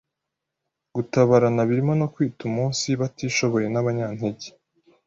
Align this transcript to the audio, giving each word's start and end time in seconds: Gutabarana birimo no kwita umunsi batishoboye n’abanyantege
Gutabarana 0.95 1.61
birimo 1.69 1.93
no 2.01 2.07
kwita 2.13 2.41
umunsi 2.49 2.87
batishoboye 3.01 3.67
n’abanyantege 3.69 4.47